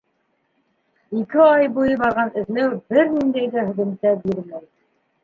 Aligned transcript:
Ике 1.19 1.43
ай 1.47 1.69
буйы 1.75 1.97
барған 2.03 2.31
эҙләү 2.43 2.79
бер 2.95 3.13
ниндәй 3.19 3.53
ҙә 3.57 3.67
һөҙөмтә 3.69 4.15
бирмәй. 4.25 4.65